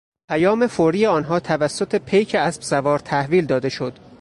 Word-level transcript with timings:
پیام 0.29 0.67
فوری 0.67 1.05
آنها 1.05 1.39
توسط 1.39 1.95
پیک 1.95 2.35
اسب 2.35 2.61
سوار 2.61 2.99
تحویل 2.99 3.45
داده 3.45 3.69
شد. 3.69 3.99